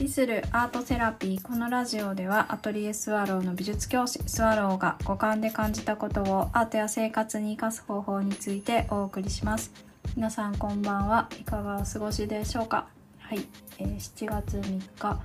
[0.00, 9.70] 美するアートセラピーこのラジオではアトリエスワローの美術教師スワローが五感で感じたことをアートや生活に生かす方法についてお送りします。
[10.16, 11.28] 皆さんこんばんは。
[11.38, 12.86] いかがお過ごしでしょうか。
[13.18, 13.46] はい、
[13.78, 14.62] えー、7月3
[14.98, 15.20] 日。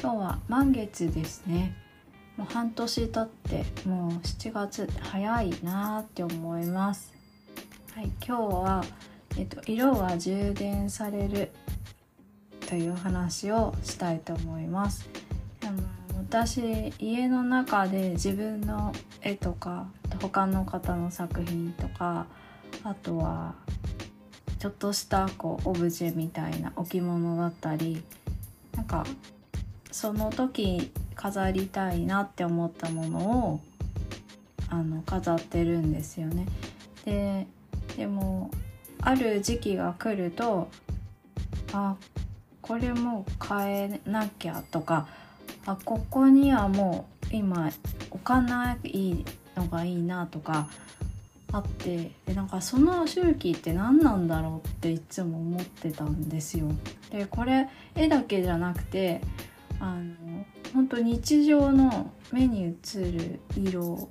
[0.00, 1.76] 今日は満月ですね。
[2.38, 7.12] もう半年経ってもう7月早いなーって思います。
[7.94, 8.84] はい今日は
[9.36, 11.52] えっと色は充電される
[12.68, 15.08] という話をしたいと思います。
[15.62, 15.82] あの
[16.18, 19.88] 私家の中で自分の絵とか
[20.20, 22.26] 他の方の作品とか
[22.84, 23.54] あとは
[24.58, 28.02] ちょっとしたこうオブジェみたいな置物だったり
[28.76, 29.06] なんか
[29.90, 33.60] その時飾りたいなって思ったものを
[34.68, 36.46] あの飾ってるんですよね。
[37.06, 37.46] で
[37.96, 38.50] でも
[39.00, 40.68] ある時期が来ると
[41.72, 41.96] あ
[42.68, 45.08] これも変えなきゃとか
[45.64, 47.70] あここにはもう今
[48.10, 49.24] 置かない
[49.56, 50.68] のがいいなとか
[51.50, 56.68] あってでなんかその周期って何なんだろうっていつも思ってたんですよ。
[57.10, 59.22] でこれ絵だけじゃなくて
[59.80, 64.10] あの本当日常の目に映る色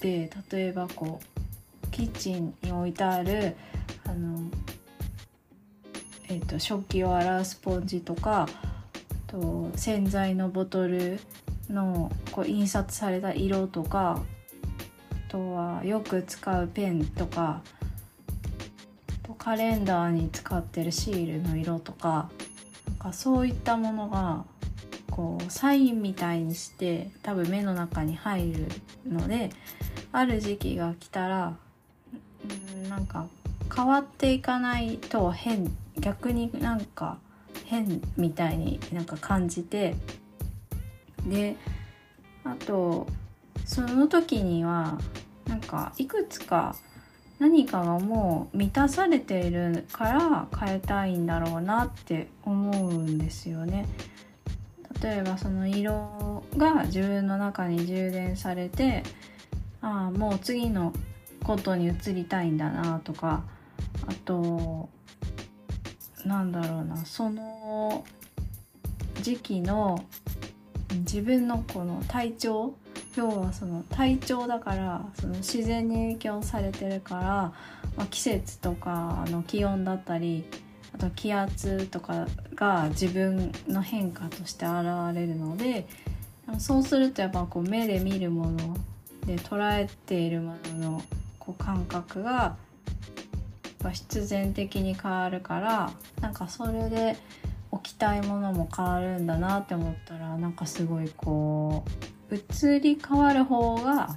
[0.00, 3.54] で例えばこうキッチンに置いてある
[4.04, 4.40] あの
[6.28, 8.48] えーと、食器を洗うスポンジとか
[9.26, 11.20] と洗剤のボトル
[11.70, 14.22] のこう印刷された色とか
[15.28, 17.62] あとはよく使うペンとか
[19.22, 22.30] とカレンダーに使ってるシールの色とか
[22.88, 24.44] なんかそういったものが
[25.10, 28.66] こうサインみたいにして多分目の中に入る
[29.08, 29.50] ので
[30.12, 31.56] ある時期が来たら
[32.46, 33.26] んなんか
[33.74, 37.18] 変わっていかないと変逆になんか
[37.64, 39.96] 変みたいになんか感じて
[41.26, 41.56] で
[42.44, 43.06] あと
[43.64, 44.98] その時には
[45.46, 46.76] なんかいくつか
[47.38, 53.86] 何かがもう満たされているから変えたいんだろうなって思うんですよね。
[55.02, 59.02] 例えばその色が自分の中に充電されて
[59.82, 60.94] ああもう次の
[61.44, 63.44] ことに移りたいんだなとか
[64.06, 64.88] あと
[66.24, 68.04] なんだろうなその
[69.22, 70.04] 時期の
[70.90, 72.74] 自分のこの体調
[73.16, 77.22] 要はその体調だからその自然に影響されてるから、
[77.96, 80.44] まあ、季節とかの気温だったり
[80.94, 84.84] あと気圧とかが自分の変化として現
[85.14, 85.86] れるので
[86.58, 88.76] そうするとやっぱこう目で見るもの
[89.26, 91.02] で捉えているものの
[91.38, 92.56] こう感覚が
[93.86, 97.16] ぱ必然的に変わるからなんかそれで
[97.70, 101.84] 置きたいものも変わるんだなって思ったらなんかすごいこ
[102.30, 104.16] う移り変わる方が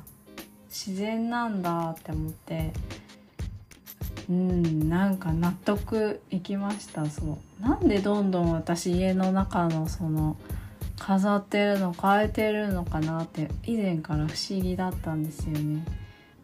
[0.70, 2.72] 自然なんだって思って
[4.30, 7.10] うんなんか納得いきました。
[7.10, 7.64] そう。
[7.64, 10.38] なんでどんどん私家の中のその
[11.00, 15.84] 飾ってるの変えてるのかなって以前から不思議だったんですよね。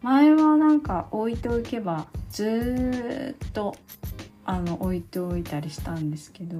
[0.02, 3.74] 前はなんか置いておけばずっと
[4.44, 6.58] あの置いておいたりしたんですけど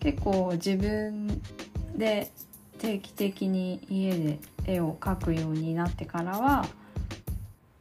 [0.00, 1.40] 結構自分
[1.94, 2.30] で
[2.78, 6.66] 定期的に家で絵を描くようになってからは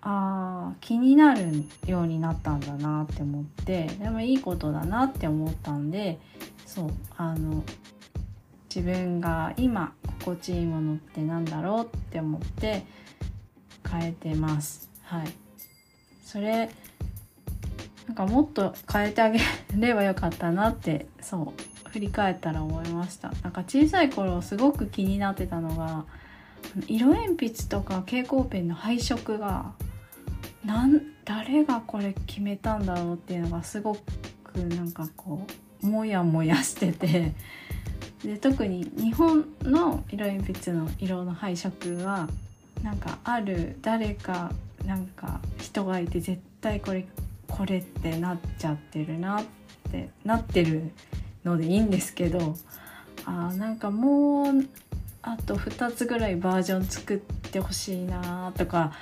[0.01, 6.19] あ気になるようになったんだなって思ってでもいいことだなって思ったんで
[6.65, 7.63] そうあの
[8.73, 12.83] 自分が今心地いいものってなんだろうって思って
[13.91, 14.89] 変えてます。
[15.03, 15.27] はい。
[16.23, 16.69] それ
[18.07, 19.39] なんかもっと変えてあげ
[19.75, 21.53] ればよかったなってそ
[21.85, 23.31] う振り返ったら思いました。
[23.43, 26.05] なんか小さい頃すごく気になってたのが
[26.87, 29.73] 色鉛筆とか蛍光ペンの配色が
[30.65, 33.95] なん誰がこれ決めたんだろうっていうのがすご
[34.43, 35.47] くなんかこ
[35.83, 37.33] うモヤモヤしてて。
[38.23, 42.27] で特に日本の色鉛筆の色の配色は
[42.83, 44.51] なんかある誰か
[44.85, 47.05] なんか人がいて絶対これ
[47.47, 49.45] これってなっちゃってるなっ
[49.91, 50.91] てなってる
[51.43, 52.55] のでいいんですけど
[53.25, 54.65] あなんかもう
[55.21, 58.93] あと2つぐらいバージョン作ってほしいなとか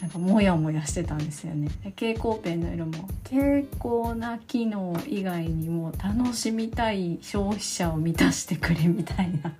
[0.00, 1.68] なんかモヤモヤしてたんですよね。
[1.84, 9.52] 蛍光ペンの色も蛍光な機能以外にも楽しみたい消費者を満たしてくれみたいな。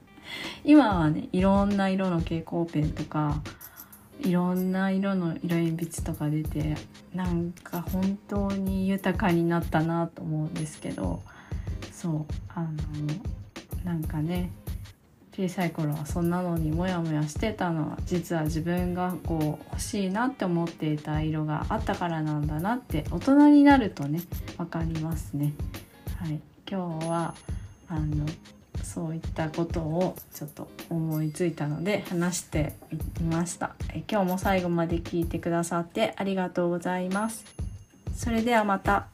[0.65, 3.43] 今はねいろんな色の蛍光ペンとか
[4.21, 6.77] いろんな色の色鉛筆とか出て
[7.15, 11.23] なんか本当に豊かになったなと思うんですけど
[11.91, 12.69] そうあの
[13.85, 14.51] なんかね
[15.35, 24.21] 小さい頃はそんなのにモヤモヤしてたのは実は自分がこう欲しいなって思っていた色があったからなんだなって大人になるとね
[24.59, 25.55] 分かりますね。
[26.19, 26.39] はい、
[26.71, 27.35] 今日は
[27.89, 28.27] あの
[28.83, 32.75] そういったことをちょっと思いついたので話して
[33.21, 33.75] みました。
[33.95, 37.45] え今日も最後まで聞いてくださってありがとうございます。
[38.15, 39.07] それではまた。